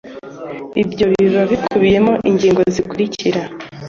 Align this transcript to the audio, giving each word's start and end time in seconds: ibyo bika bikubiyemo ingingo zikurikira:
ibyo 0.81 1.05
bika 1.11 1.41
bikubiyemo 1.51 2.13
ingingo 2.29 2.61
zikurikira: 2.73 3.41